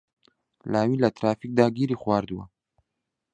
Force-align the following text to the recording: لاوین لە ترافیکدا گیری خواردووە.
لاوین 0.71 0.99
لە 1.03 1.09
ترافیکدا 1.17 1.65
گیری 1.77 1.99
خواردووە. 2.01 2.45